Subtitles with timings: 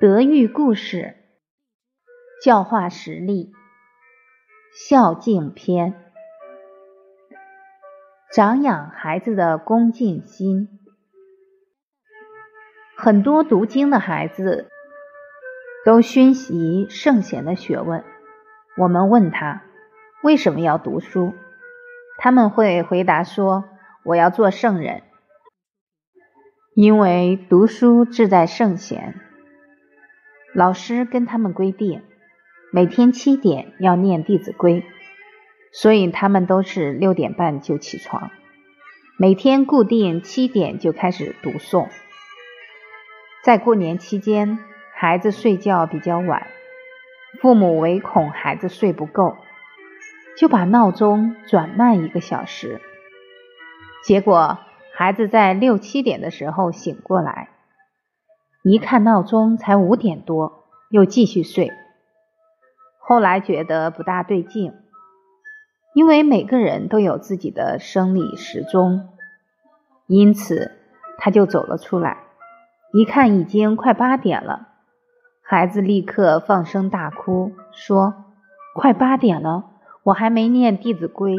[0.00, 1.14] 德育故事，
[2.42, 3.52] 教化实例，
[4.74, 5.94] 孝敬篇，
[8.32, 10.80] 长养孩子的恭敬心。
[12.96, 14.72] 很多读经的孩子
[15.84, 18.02] 都熏习圣贤的学问。
[18.76, 19.62] 我们问他
[20.24, 21.32] 为什么要读书，
[22.18, 23.64] 他们会回答说
[24.04, 25.02] ：“我要做圣人，
[26.74, 29.20] 因为读书志在圣贤。”
[30.54, 32.02] 老师跟他们规定，
[32.72, 34.80] 每天七点要念《弟子规》，
[35.72, 38.30] 所以他们都是六点半就起床，
[39.18, 41.88] 每天固定七点就开始读诵。
[43.42, 44.58] 在过年期间，
[44.94, 46.46] 孩子睡觉比较晚，
[47.40, 49.38] 父母唯恐孩子睡不够，
[50.38, 52.80] 就把闹钟转慢一个小时。
[54.04, 54.58] 结果，
[54.94, 57.50] 孩子在六七点的时候醒过来。
[58.64, 61.72] 一看闹钟才五点多，又继续睡。
[63.00, 64.72] 后来觉得不大对劲，
[65.94, 69.08] 因为每个人都有自己的生理时钟，
[70.06, 70.70] 因此
[71.18, 72.18] 他就走了出来。
[72.92, 74.68] 一看已经快八点了，
[75.42, 78.14] 孩子立刻放声大哭，说
[78.76, 79.71] ：“快八点了，
[80.04, 81.36] 我还没念《弟子规》。”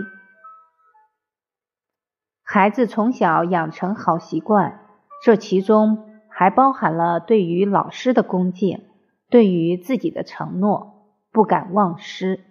[2.44, 4.86] 孩子从小养成好习惯，
[5.24, 6.10] 这其中。
[6.36, 8.84] 还包含了对于老师的恭敬，
[9.30, 12.44] 对于自己的承诺不敢忘失。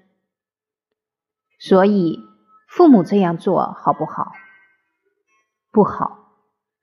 [1.59, 2.21] 所以
[2.69, 4.31] 父母这样做好不好？
[5.73, 6.29] 不好，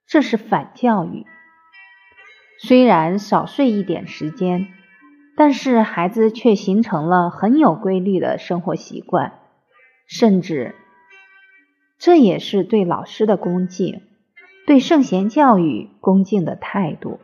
[0.07, 1.25] 这是反教育。
[2.59, 4.67] 虽然少睡一点时间，
[5.39, 9.39] 但是孩子却形成了很有规律的生活习惯，
[10.05, 10.75] 甚至
[11.97, 14.01] 这也是对老师的恭敬。
[14.67, 17.21] 对圣贤教育恭敬的态度。